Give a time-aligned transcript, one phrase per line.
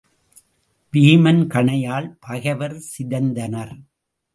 [0.93, 3.75] வீமன் கணையால் பகைவர் சிதைந்தனர்.